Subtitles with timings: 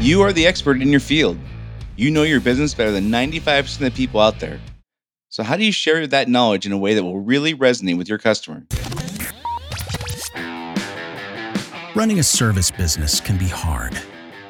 [0.00, 1.38] You are the expert in your field.
[1.94, 4.58] You know your business better than 95% of the people out there.
[5.28, 8.08] So, how do you share that knowledge in a way that will really resonate with
[8.08, 8.64] your customer?
[11.94, 14.00] Running a service business can be hard.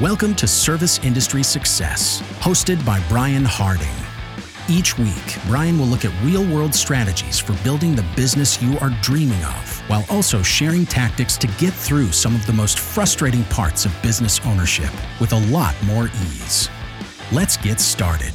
[0.00, 3.86] Welcome to Service Industry Success, hosted by Brian Harding.
[4.66, 8.88] Each week, Brian will look at real world strategies for building the business you are
[9.02, 13.84] dreaming of, while also sharing tactics to get through some of the most frustrating parts
[13.84, 14.90] of business ownership
[15.20, 16.70] with a lot more ease.
[17.30, 18.32] Let's get started.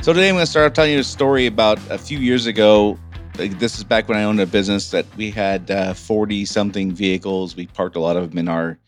[0.00, 2.46] So, today I'm going to start off telling you a story about a few years
[2.46, 2.98] ago.
[3.34, 7.54] This is back when I owned a business that we had 40 uh, something vehicles.
[7.54, 8.78] We parked a lot of them in our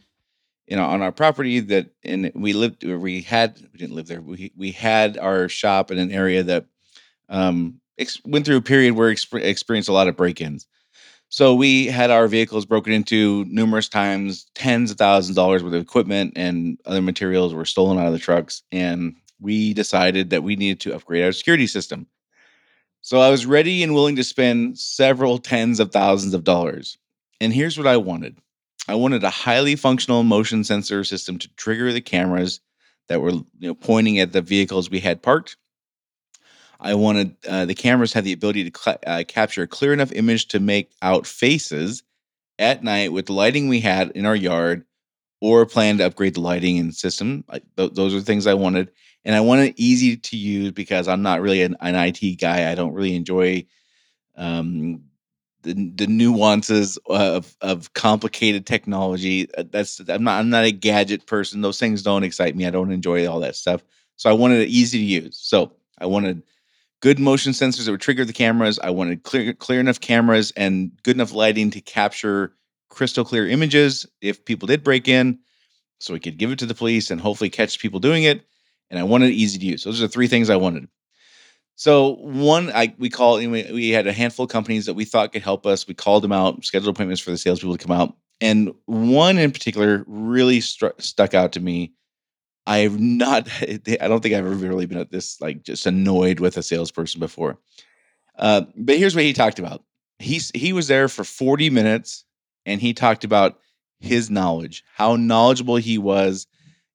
[0.67, 4.21] you know on our property that and we lived we had we didn't live there
[4.21, 6.67] we we had our shop in an area that
[7.29, 10.67] um ex- went through a period where exp- experienced a lot of break-ins.
[11.31, 15.75] So we had our vehicles broken into numerous times tens of thousands of dollars worth
[15.75, 20.45] of equipment and other materials were stolen out of the trucks and we decided that
[20.45, 22.07] we needed to upgrade our security system.
[23.03, 26.99] So i was ready and willing to spend several tens of thousands of dollars.
[27.41, 28.39] And here's what i wanted
[28.89, 32.61] I wanted a highly functional motion sensor system to trigger the cameras
[33.09, 35.57] that were you know, pointing at the vehicles we had parked.
[36.81, 40.13] I wanted uh, the cameras had the ability to cl- uh, capture a clear enough
[40.13, 42.03] image to make out faces
[42.59, 44.85] at night with the lighting we had in our yard,
[45.41, 47.45] or plan to upgrade the lighting and system.
[47.49, 48.91] I, th- those are things I wanted,
[49.25, 52.71] and I wanted easy to use because I'm not really an, an IT guy.
[52.71, 53.67] I don't really enjoy
[54.37, 55.05] um,
[55.65, 59.49] the, the nuances of of complicated technology.
[59.57, 61.61] Uh, that's I'm not I'm not a gadget person.
[61.61, 62.67] Those things don't excite me.
[62.67, 63.83] I don't enjoy all that stuff.
[64.17, 65.37] So I wanted it easy to use.
[65.37, 66.43] So I wanted
[67.01, 68.79] good motion sensors that would trigger the cameras.
[68.79, 72.55] I wanted clear clear enough cameras and good enough lighting to capture
[72.91, 75.39] crystal clear images if people did break in,
[75.99, 78.43] so we could give it to the police and hopefully catch people doing it.
[78.91, 79.83] And I wanted it easy to use.
[79.83, 80.89] Those are the three things I wanted.
[81.77, 85.43] So one, I we call we, had a handful of companies that we thought could
[85.43, 85.89] help us.
[85.89, 89.51] We called them out, scheduled appointments for the salespeople to come out, and one in
[89.51, 91.93] particular really stuck out to me.
[92.67, 96.57] I've not, I don't think I've ever really been at this like just annoyed with
[96.57, 97.59] a salesperson before.
[98.39, 99.83] Uh, but here's what he talked about.
[100.19, 102.25] He's he was there for 40 minutes,
[102.67, 103.59] and he talked about
[103.99, 106.47] his knowledge, how knowledgeable he was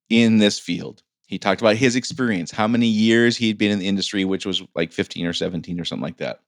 [0.08, 1.02] in this field.
[1.30, 4.64] He talked about his experience, how many years he'd been in the industry, which was
[4.74, 6.40] like 15 or 17 or something like that.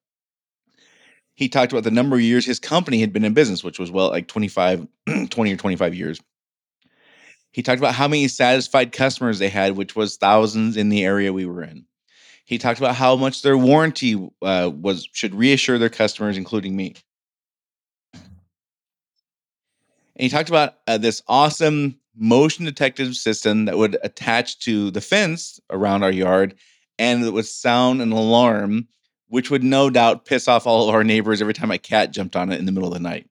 [1.34, 3.92] He talked about the number of years his company had been in business, which was
[3.92, 4.88] well like 25,
[5.30, 6.20] 20 or 25 years.
[7.52, 11.32] He talked about how many satisfied customers they had, which was thousands in the area
[11.32, 11.86] we were in.
[12.44, 16.96] He talked about how much their warranty uh, was should reassure their customers, including me.
[18.14, 18.24] And
[20.16, 25.60] he talked about uh, this awesome motion detective system that would attach to the fence
[25.70, 26.54] around our yard
[26.98, 28.86] and it would sound an alarm,
[29.28, 32.36] which would no doubt piss off all of our neighbors every time a cat jumped
[32.36, 33.28] on it in the middle of the night.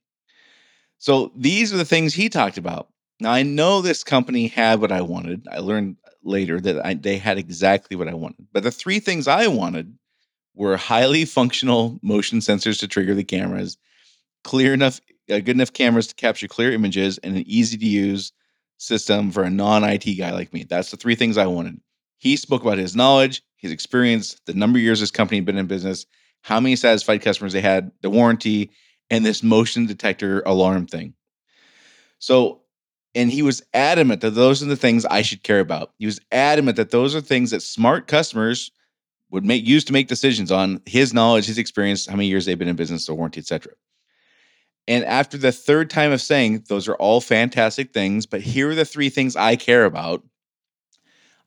[0.98, 2.90] So these are the things he talked about.
[3.20, 5.48] Now I know this company had what I wanted.
[5.52, 8.48] I learned later that I, they had exactly what I wanted.
[8.52, 9.96] But the three things I wanted
[10.56, 13.78] were highly functional motion sensors to trigger the cameras,
[14.44, 15.00] clear enough,
[15.30, 18.34] uh, good enough cameras to capture clear images, and an easy to use
[18.82, 20.64] system for a non IT guy like me.
[20.64, 21.80] That's the three things I wanted.
[22.18, 25.58] He spoke about his knowledge, his experience, the number of years his company had been
[25.58, 26.06] in business,
[26.42, 28.72] how many satisfied customers they had, the warranty,
[29.10, 31.14] and this motion detector alarm thing.
[32.20, 32.62] So,
[33.14, 35.92] and he was adamant that those are the things I should care about.
[35.98, 38.72] He was adamant that those are things that smart customers
[39.30, 42.58] would make use to make decisions on his knowledge, his experience, how many years they've
[42.58, 43.74] been in business, the warranty, etc.
[44.88, 48.76] And after the third time of saying, those are all fantastic things, but here are
[48.76, 50.24] the three things I care about,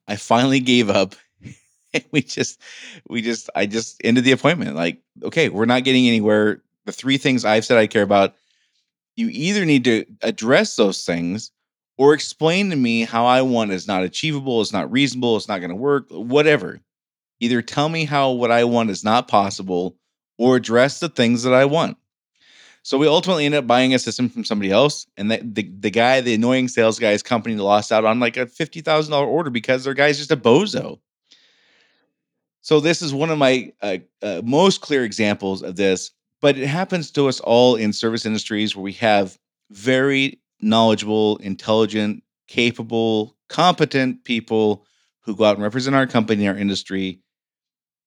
[0.06, 1.14] I finally gave up.
[2.10, 2.60] we just,
[3.08, 4.76] we just, I just ended the appointment.
[4.76, 6.62] Like, okay, we're not getting anywhere.
[6.84, 8.34] The three things I've said I care about,
[9.16, 11.50] you either need to address those things
[11.96, 15.58] or explain to me how I want is not achievable, it's not reasonable, it's not
[15.58, 16.80] going to work, whatever.
[17.40, 19.96] Either tell me how what I want is not possible
[20.38, 21.96] or address the things that I want.
[22.84, 25.90] So we ultimately ended up buying a system from somebody else, and the the, the
[25.90, 29.48] guy, the annoying sales guy's company, lost out on like a fifty thousand dollar order
[29.48, 31.00] because their guy's just a bozo.
[32.60, 36.10] So this is one of my uh, uh, most clear examples of this,
[36.42, 39.38] but it happens to us all in service industries where we have
[39.70, 44.84] very knowledgeable, intelligent, capable, competent people
[45.20, 47.18] who go out and represent our company, in our industry,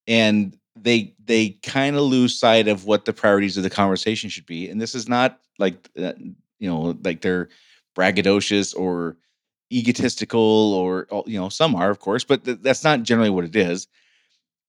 [0.05, 4.45] and they they kind of lose sight of what the priorities of the conversation should
[4.45, 4.69] be.
[4.69, 6.13] And this is not like uh,
[6.59, 7.49] you know like they're
[7.95, 9.17] braggadocious or
[9.71, 13.55] egotistical or you know some are of course, but th- that's not generally what it
[13.55, 13.87] is.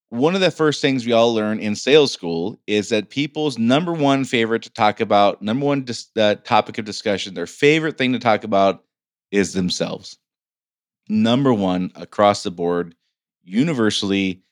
[0.09, 3.93] One of the first things we all learn in sales school is that people's number
[3.93, 8.13] one favorite to talk about, number one dis- uh, topic of discussion, their favorite thing
[8.13, 8.83] to talk about
[9.31, 10.17] is themselves.
[11.09, 12.95] Number one across the board,
[13.43, 14.43] universally,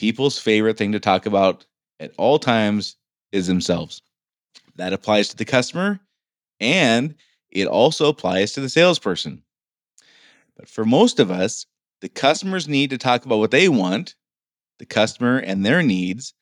[0.00, 1.66] people's favorite thing to talk about
[2.00, 2.96] at all times
[3.32, 4.00] is themselves.
[4.76, 6.00] That applies to the customer
[6.58, 7.14] and
[7.50, 9.42] it also applies to the salesperson.
[10.56, 11.66] But for most of us,
[12.00, 14.14] the customers need to talk about what they want,
[14.78, 16.32] the customer and their needs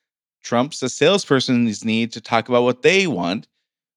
[0.45, 3.49] trumps the salesperson's need to talk about what they want,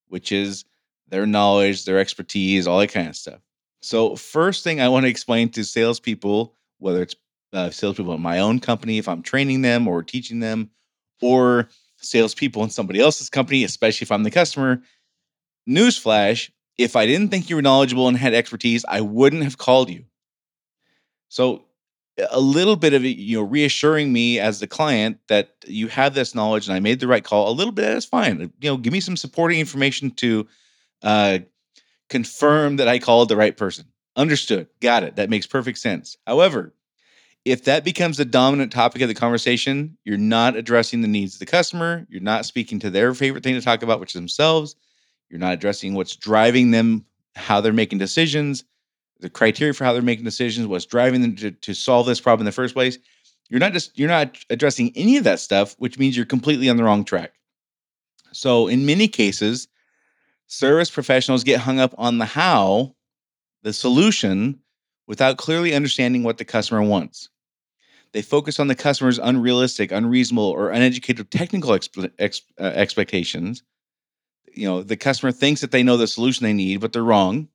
[0.07, 0.65] which is
[1.09, 3.41] their knowledge, their expertise, all that kind of stuff.
[3.83, 7.15] So, first thing I want to explain to salespeople, whether it's
[7.53, 10.69] uh, salespeople in my own company, if I'm training them or teaching them,
[11.21, 14.81] or salespeople in somebody else's company, especially if I'm the customer.
[15.69, 19.89] Newsflash: If I didn't think you were knowledgeable and had expertise, I wouldn't have called
[19.89, 20.05] you.
[21.29, 21.65] So,
[22.29, 26.35] a little bit of you know, reassuring me as the client that you have this
[26.35, 27.49] knowledge and I made the right call.
[27.49, 28.51] A little bit that's fine.
[28.61, 30.47] You know, give me some supporting information to
[31.03, 31.39] uh,
[32.09, 33.85] confirm that I called the right person.
[34.15, 34.67] Understood.
[34.81, 35.15] Got it.
[35.15, 36.17] That makes perfect sense.
[36.27, 36.73] However,
[37.45, 41.39] if that becomes the dominant topic of the conversation, you're not addressing the needs of
[41.39, 42.05] the customer.
[42.09, 44.75] You're not speaking to their favorite thing to talk about, which is themselves.
[45.29, 47.05] You're not addressing what's driving them,
[47.35, 48.63] how they're making decisions,
[49.21, 52.41] the criteria for how they're making decisions, what's driving them to, to solve this problem
[52.41, 52.97] in the first place.
[53.49, 56.77] You're not just you're not addressing any of that stuff, which means you're completely on
[56.77, 57.33] the wrong track.
[58.31, 59.67] So in many cases,
[60.47, 62.95] service professionals get hung up on the how,
[63.63, 64.59] the solution,
[65.11, 67.27] without clearly understanding what the customer wants.
[68.13, 73.61] They focus on the customer's unrealistic, unreasonable, or uneducated technical exp- ex- uh, expectations.
[74.53, 77.49] You know, the customer thinks that they know the solution they need, but they're wrong.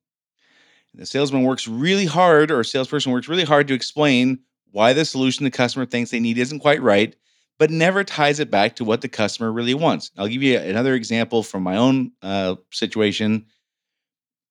[0.92, 4.38] The salesman works really hard, or salesperson works really hard to explain
[4.72, 7.16] why the solution the customer thinks they need isn't quite right,
[7.58, 10.10] but never ties it back to what the customer really wants.
[10.18, 13.46] I'll give you another example from my own uh, situation.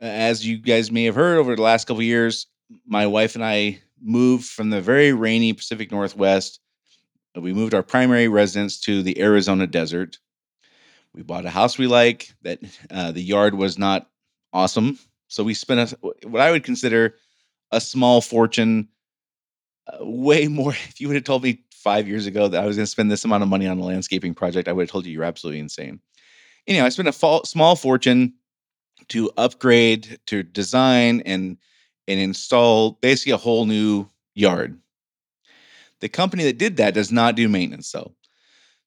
[0.01, 2.47] As you guys may have heard over the last couple years,
[2.85, 6.59] my wife and I moved from the very rainy Pacific Northwest.
[7.35, 10.19] We moved our primary residence to the Arizona desert.
[11.13, 12.33] We bought a house we like.
[12.43, 12.59] That
[12.91, 14.09] uh, the yard was not
[14.53, 15.97] awesome, so we spent a,
[16.27, 17.15] what I would consider
[17.71, 18.89] a small fortune.
[19.87, 20.71] Uh, way more.
[20.71, 23.11] If you would have told me five years ago that I was going to spend
[23.11, 25.59] this amount of money on a landscaping project, I would have told you you're absolutely
[25.59, 25.99] insane.
[26.67, 28.33] Anyhow, I spent a small fortune
[29.09, 31.57] to upgrade, to design, and
[32.07, 34.77] and install basically a whole new yard.
[36.01, 38.13] The company that did that does not do maintenance, though.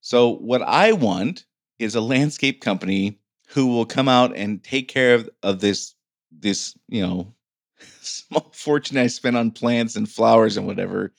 [0.01, 1.45] So what I want
[1.79, 3.19] is a landscape company
[3.49, 5.95] who will come out and take care of, of this
[6.31, 7.35] this you know
[8.01, 11.13] small fortune I spent on plants and flowers and whatever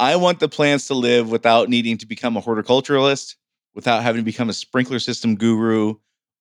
[0.00, 3.34] I want the plants to live without needing to become a horticulturalist,
[3.74, 5.94] without having to become a sprinkler system guru,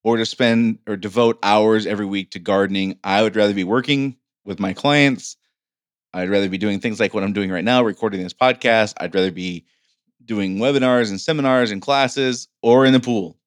[0.04, 3.00] or to spend or devote hours every week to gardening.
[3.04, 4.16] I would rather be working
[4.48, 5.38] with my clients.
[6.14, 8.96] I'd rather be doing things like what I'm doing right now, recording this podcast.
[8.98, 9.66] I'd rather be
[10.26, 13.38] doing webinars and seminars and classes or in the pool.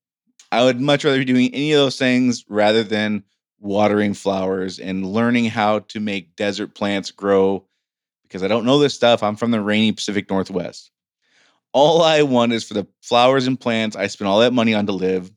[0.53, 3.25] I would much rather be doing any of those things rather than
[3.59, 7.67] watering flowers and learning how to make desert plants grow
[8.23, 9.23] because I don't know this stuff.
[9.23, 10.91] I'm from the rainy Pacific Northwest.
[11.73, 14.87] All I want is for the flowers and plants I spend all that money on
[14.87, 15.31] to live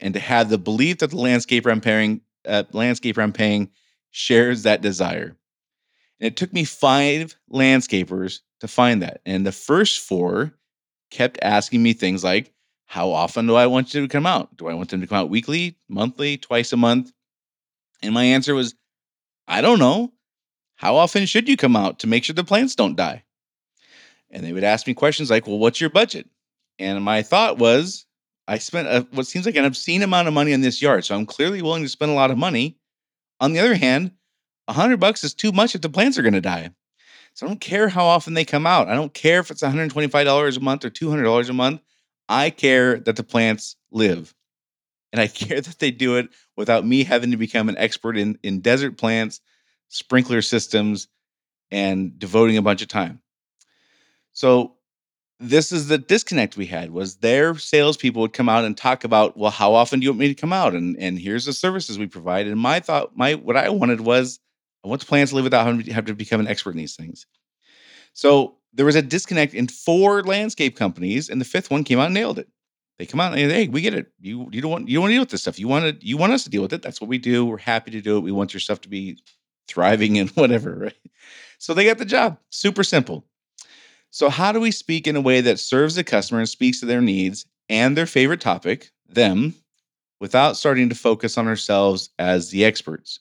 [0.00, 3.70] and to have the belief that the landscaper I'm paying, uh, landscaper I'm paying
[4.14, 5.36] shares that desire.
[6.20, 9.20] And it took me five landscapers to find that.
[9.26, 10.54] And the first four
[11.10, 12.52] kept asking me things like,
[12.86, 14.56] how often do I want you to come out?
[14.56, 17.12] Do I want them to come out weekly, monthly, twice a month?
[18.02, 18.76] And my answer was,
[19.48, 20.12] I don't know.
[20.76, 23.24] How often should you come out to make sure the plants don't die?
[24.30, 26.28] And they would ask me questions like, Well, what's your budget?
[26.78, 28.06] And my thought was,
[28.46, 31.04] I spent a, what seems like an obscene amount of money on this yard.
[31.04, 32.78] So I'm clearly willing to spend a lot of money.
[33.44, 34.12] On the other hand,
[34.68, 36.70] a hundred bucks is too much if the plants are going to die.
[37.34, 38.88] So I don't care how often they come out.
[38.88, 41.82] I don't care if it's $125 a month or $200 a month.
[42.26, 44.34] I care that the plants live.
[45.12, 48.38] and I care that they do it without me having to become an expert in,
[48.42, 49.42] in desert plants,
[49.88, 51.08] sprinkler systems,
[51.70, 53.20] and devoting a bunch of time.
[54.32, 54.76] So
[55.40, 59.36] this is the disconnect we had was their salespeople would come out and talk about,
[59.36, 60.74] well, how often do you want me to come out?
[60.74, 62.46] And and here's the services we provide.
[62.46, 64.40] And my thought, my what I wanted was
[64.84, 66.96] I want the plants to live without having to to become an expert in these
[66.96, 67.26] things.
[68.12, 72.06] So there was a disconnect in four landscape companies, and the fifth one came out
[72.06, 72.48] and nailed it.
[72.98, 74.06] They come out and hey, we get it.
[74.20, 75.58] You you don't want you don't want to deal with this stuff.
[75.58, 76.82] You want to you want us to deal with it.
[76.82, 77.44] That's what we do.
[77.44, 78.20] We're happy to do it.
[78.20, 79.18] We want your stuff to be
[79.68, 80.94] thriving and whatever, right?
[81.58, 82.38] So they got the job.
[82.50, 83.26] Super simple.
[84.14, 86.86] So how do we speak in a way that serves the customer and speaks to
[86.86, 89.56] their needs and their favorite topic, them,
[90.20, 93.18] without starting to focus on ourselves as the experts?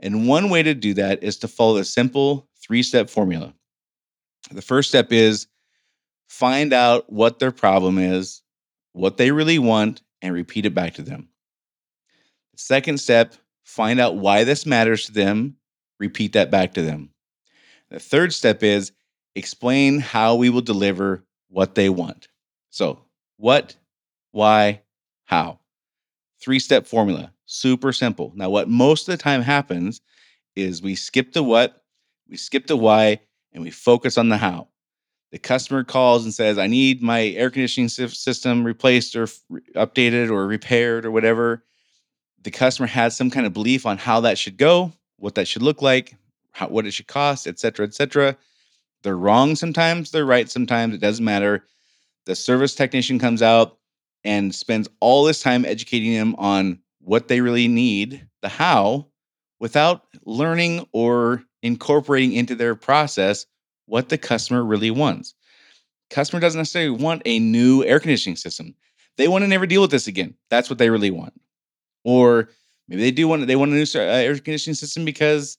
[0.00, 3.52] And one way to do that is to follow a simple three-step formula.
[4.50, 5.46] The first step is
[6.30, 8.40] find out what their problem is,
[8.94, 11.28] what they really want, and repeat it back to them.
[12.52, 15.56] The second step, find out why this matters to them,
[16.00, 17.10] repeat that back to them.
[17.90, 18.90] The third step is
[19.34, 22.28] explain how we will deliver what they want.
[22.70, 23.00] So,
[23.36, 23.76] what,
[24.32, 24.82] why,
[25.24, 25.60] how.
[26.40, 28.32] Three step formula, super simple.
[28.34, 30.00] Now, what most of the time happens
[30.56, 31.82] is we skip the what,
[32.28, 33.20] we skip the why,
[33.52, 34.68] and we focus on the how.
[35.30, 39.26] The customer calls and says, I need my air conditioning system replaced or
[39.74, 41.64] updated or repaired or whatever.
[42.42, 45.62] The customer has some kind of belief on how that should go, what that should
[45.62, 46.14] look like,
[46.52, 48.36] how, what it should cost, et cetera, et cetera.
[49.04, 50.94] They're wrong sometimes, they're right sometimes.
[50.94, 51.64] It doesn't matter.
[52.26, 53.78] The service technician comes out
[54.24, 59.06] and spends all this time educating them on what they really need, the how,
[59.60, 63.46] without learning or incorporating into their process
[63.86, 65.34] what the customer really wants.
[66.10, 68.74] Customer doesn't necessarily want a new air conditioning system.
[69.16, 70.34] They want to never deal with this again.
[70.50, 71.34] That's what they really want.
[72.04, 72.48] Or
[72.88, 75.58] maybe they do want they want a new uh, air conditioning system because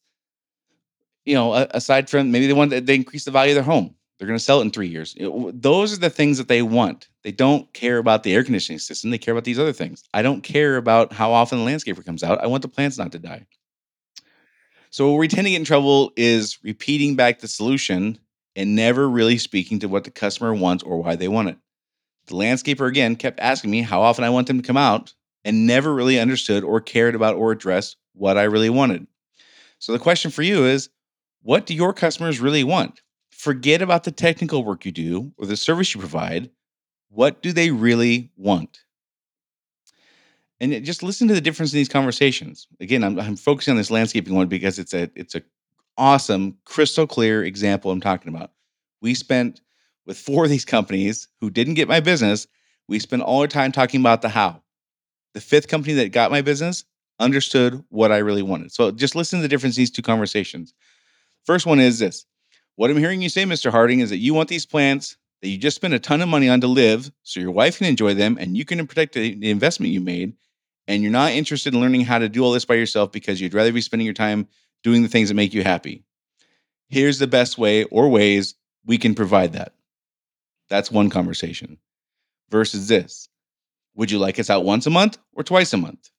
[1.26, 3.96] you know, aside from maybe they want they increase the value of their home.
[4.18, 5.14] They're going to sell it in three years.
[5.20, 7.10] Those are the things that they want.
[7.24, 9.10] They don't care about the air conditioning system.
[9.10, 10.04] They care about these other things.
[10.14, 12.42] I don't care about how often the landscaper comes out.
[12.42, 13.46] I want the plants not to die.
[14.90, 18.18] So where we tend to get in trouble is repeating back the solution
[18.56, 21.58] and never really speaking to what the customer wants or why they want it.
[22.28, 25.14] The landscaper again kept asking me how often I want them to come out
[25.44, 29.08] and never really understood or cared about or addressed what I really wanted.
[29.80, 30.90] So the question for you is
[31.46, 33.02] what do your customers really want?
[33.30, 36.50] Forget about the technical work you do or the service you provide.
[37.10, 38.80] What do they really want?
[40.60, 42.66] And just listen to the difference in these conversations.
[42.80, 45.44] Again, I'm, I'm focusing on this landscaping one because it's a it's a
[46.00, 48.50] awesome, crystal clear example I'm talking about.
[49.02, 49.62] We spent
[50.08, 52.48] with four of these companies who didn't get my business.
[52.88, 54.64] We spent all our time talking about the how.
[55.36, 56.86] The fifth company that got my business
[57.20, 58.72] understood what I really wanted.
[58.72, 60.74] So just listen to the difference in these two conversations.
[61.46, 62.26] First one is this
[62.76, 63.72] What I'm hearing you say, Mr.
[63.72, 66.50] Harding, is that you want these plants that you just spent a ton of money
[66.50, 69.92] on to live so your wife can enjoy them and you can protect the, investment
[69.92, 70.34] you made.
[70.88, 73.54] And you're not interested in learning how to do all this by yourself because you'd
[73.54, 74.48] rather be spending your time
[74.84, 76.04] doing the things that make you happy.
[76.90, 79.74] Here's the best way or ways we can provide that.
[80.70, 81.78] That's one conversation.
[82.50, 83.30] Versus this
[83.96, 86.10] Would you like us out once a month or twice a month?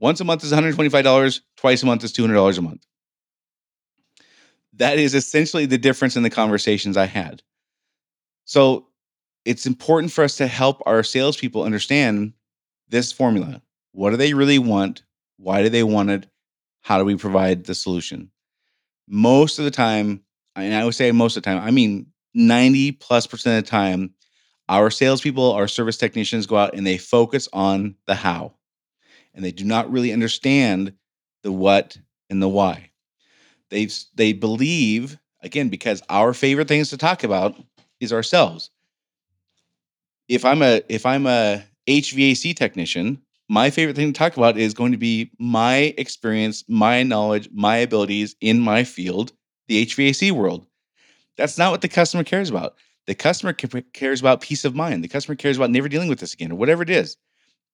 [0.00, 2.86] Once a month is $125, twice a month is $200 a month
[4.76, 7.42] that is essentially the difference in the conversations I had.
[8.44, 8.88] So
[9.44, 12.32] it's important for us to help our salespeople understand
[12.88, 13.62] this formula.
[13.92, 15.02] What do they really want?
[15.36, 16.26] Why do they want it?
[16.82, 18.30] How do we provide the solution?
[19.06, 20.22] Most of the time,
[20.56, 23.70] and I would say most of the time, I mean 90 plus percent of the
[23.70, 24.14] time,
[24.68, 28.54] our salespeople, our service technicians go out and they focus on the how.
[29.34, 30.94] And they do not really understand
[31.42, 31.98] the what
[32.30, 32.90] and the why
[33.74, 37.56] they they believe again because our favorite things to talk about
[38.00, 38.70] is ourselves.
[40.28, 44.74] If I'm a if I'm a HVAC technician, my favorite thing to talk about is
[44.74, 49.32] going to be my experience, my knowledge, my abilities in my field,
[49.66, 50.66] the HVAC world.
[51.36, 52.76] That's not what the customer cares about.
[53.06, 55.02] The customer cares about peace of mind.
[55.02, 57.16] The customer cares about never dealing with this again or whatever it is.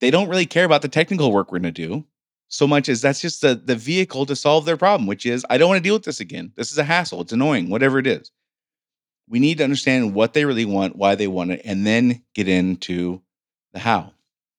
[0.00, 2.07] They don't really care about the technical work we're going to do
[2.50, 5.57] so much as that's just the the vehicle to solve their problem, which is I
[5.57, 6.52] don't want to deal with this again.
[6.57, 7.23] This is a hassle.
[7.23, 8.30] It's annoying, whatever it is.
[9.28, 12.49] We need to understand what they really want, why they want it, and then get
[12.49, 13.23] into
[13.73, 14.12] the how.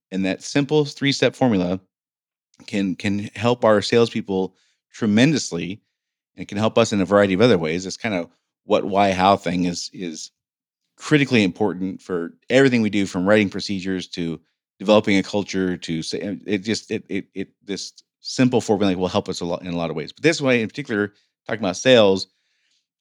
[0.10, 1.80] And that simple three step formula
[2.66, 4.56] can can help our salespeople
[4.92, 5.82] tremendously,
[6.38, 7.86] and can help us in a variety of other ways.
[7.86, 8.30] It's kind of
[8.64, 10.32] what, why, how thing is is
[10.96, 14.40] critically important for everything we do, from writing procedures to
[14.82, 19.30] developing a culture to say it just it it, it this simple formula will help
[19.30, 20.12] us a lot in a lot of ways.
[20.12, 21.14] But this way in particular,
[21.46, 22.26] talking about sales,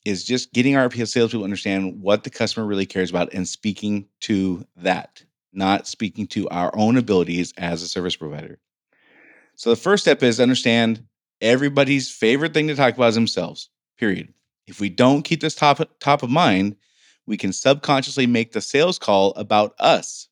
[0.05, 4.07] is just getting our salespeople to understand what the customer really cares about and speaking
[4.21, 8.59] to that, not speaking to our own abilities as a service provider.
[9.55, 11.03] So the first step is understand
[11.41, 13.71] everybody's favorite thing to talk about is themselves.
[13.97, 14.35] Period.
[14.67, 16.77] If we don't keep this top top of mind,
[17.25, 20.29] we can subconsciously make the sales call about us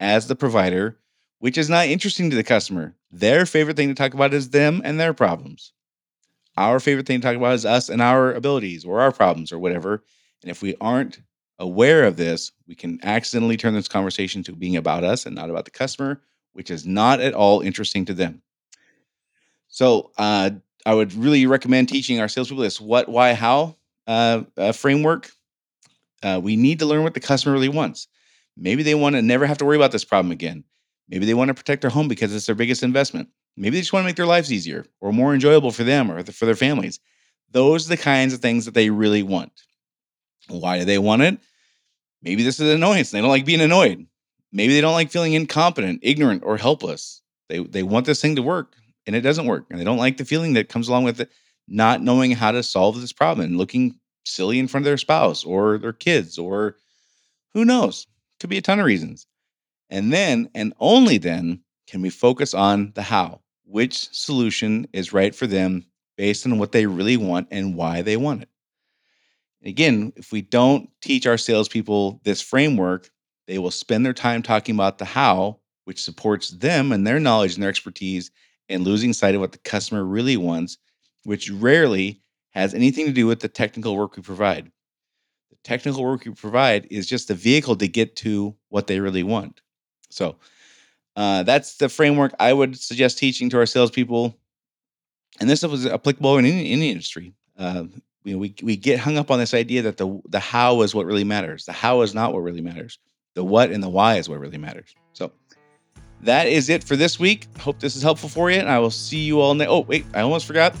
[0.00, 0.98] as the provider,
[1.38, 2.94] which is not interesting to the customer.
[3.10, 5.72] Their favorite thing to talk about is them and their problems.
[6.56, 9.58] Our favorite thing to talk about is us and our abilities or our problems or
[9.58, 10.04] whatever.
[10.42, 11.20] And if we aren't
[11.58, 15.50] aware of this, we can accidentally turn this conversation to being about us and not
[15.50, 16.20] about the customer,
[16.52, 18.42] which is not at all interesting to them.
[19.68, 20.50] So, uh,
[20.86, 25.30] I would really recommend teaching our salespeople this what, why, how uh, uh, framework.
[26.22, 28.08] Uh, we need to learn what the customer really wants.
[28.56, 30.64] Maybe they want to never have to worry about this problem again.
[31.08, 33.28] Maybe they want to protect their home because it's their biggest investment.
[33.56, 36.22] Maybe they just want to make their lives easier or more enjoyable for them or
[36.24, 36.98] for their families.
[37.50, 39.52] Those are the kinds of things that they really want.
[40.48, 41.38] Why do they want it?
[42.22, 43.10] Maybe this is an annoyance.
[43.10, 44.06] They don't like being annoyed.
[44.52, 47.22] Maybe they don't like feeling incompetent, ignorant, or helpless.
[47.48, 48.74] They, they want this thing to work
[49.06, 49.66] and it doesn't work.
[49.70, 51.30] And they don't like the feeling that comes along with it,
[51.68, 55.44] not knowing how to solve this problem and looking silly in front of their spouse
[55.44, 56.76] or their kids or
[57.52, 58.06] who knows.
[58.40, 59.26] Could be a ton of reasons.
[59.90, 65.34] And then, and only then, can we focus on the how, which solution is right
[65.34, 65.84] for them
[66.16, 68.48] based on what they really want and why they want it.
[69.64, 73.10] Again, if we don't teach our salespeople this framework,
[73.46, 77.54] they will spend their time talking about the how, which supports them and their knowledge
[77.54, 78.30] and their expertise,
[78.68, 80.78] and losing sight of what the customer really wants,
[81.24, 84.70] which rarely has anything to do with the technical work we provide.
[85.64, 89.62] Technical work you provide is just the vehicle to get to what they really want.
[90.10, 90.36] So
[91.16, 94.38] uh, that's the framework I would suggest teaching to our salespeople.
[95.40, 97.34] And this was applicable in any, any industry.
[97.58, 97.84] Uh,
[98.24, 101.06] we, we, we get hung up on this idea that the, the how is what
[101.06, 101.64] really matters.
[101.64, 102.98] The how is not what really matters.
[103.34, 104.94] The what and the why is what really matters.
[105.12, 105.32] So
[106.20, 107.46] that is it for this week.
[107.58, 109.70] Hope this is helpful for you, and I will see you all next.
[109.70, 110.74] Oh, wait, I almost forgot.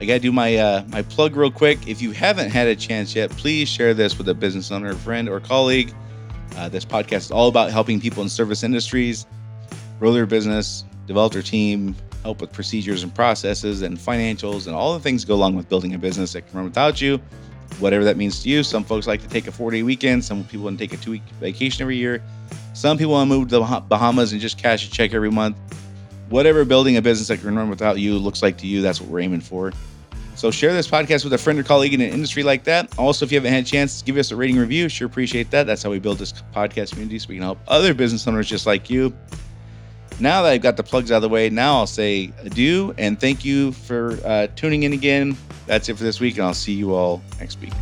[0.00, 1.86] I gotta do my uh, my plug real quick.
[1.86, 5.28] If you haven't had a chance yet, please share this with a business owner, friend,
[5.28, 5.92] or colleague.
[6.56, 9.26] Uh, this podcast is all about helping people in service industries
[9.98, 14.94] grow their business, develop their team, help with procedures and processes and financials, and all
[14.94, 17.20] the things go along with building a business that can run without you.
[17.78, 18.62] Whatever that means to you.
[18.62, 20.24] Some folks like to take a four day weekend.
[20.24, 22.22] Some people want to take a two week vacation every year.
[22.72, 25.56] Some people want to move to the Bahamas and just cash a check every month.
[26.30, 29.10] Whatever building a business that can run without you looks like to you, that's what
[29.10, 29.72] we're aiming for.
[30.36, 32.96] So share this podcast with a friend or colleague in an industry like that.
[32.98, 34.88] Also, if you haven't had a chance, give us a rating review.
[34.88, 35.66] Sure appreciate that.
[35.66, 38.64] That's how we build this podcast community so we can help other business owners just
[38.64, 39.12] like you.
[40.20, 43.20] Now that I've got the plugs out of the way, now I'll say adieu and
[43.20, 45.36] thank you for uh, tuning in again.
[45.66, 47.72] That's it for this week, and I'll see you all next week.